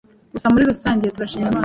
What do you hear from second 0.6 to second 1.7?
rusange turashima Imana